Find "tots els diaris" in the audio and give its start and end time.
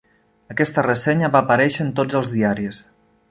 2.01-2.81